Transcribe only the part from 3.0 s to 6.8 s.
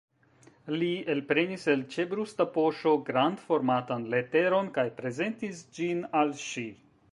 grandformatan leteron kaj prezentis ĝin al ŝi.